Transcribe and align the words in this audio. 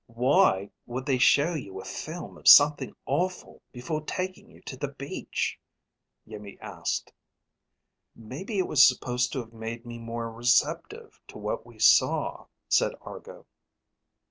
"Why 0.07 0.71
would 0.87 1.05
they 1.05 1.19
show 1.19 1.53
you 1.53 1.79
a 1.79 1.85
film 1.85 2.35
of 2.35 2.47
something 2.47 2.95
awful 3.05 3.61
before 3.71 4.03
taking 4.03 4.49
you 4.49 4.59
to 4.63 4.75
the 4.75 4.87
beach." 4.87 5.59
Iimmi 6.27 6.57
asked. 6.59 7.13
"Maybe 8.15 8.57
it 8.57 8.65
was 8.67 8.81
supposed 8.81 9.31
to 9.33 9.41
have 9.41 9.53
made 9.53 9.85
me 9.85 9.99
more 9.99 10.31
receptive 10.31 11.21
to 11.27 11.37
what 11.37 11.67
we 11.67 11.77
saw," 11.77 12.47
said 12.67 12.93
Argo. 13.01 13.45